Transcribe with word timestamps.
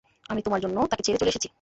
আমি 0.29 0.41
তোমার 0.41 0.59
জন্য 0.61 0.77
তাকে 0.87 1.03
ছেড়ে 1.05 1.19
চলে 1.19 1.31
এসেছি। 1.31 1.49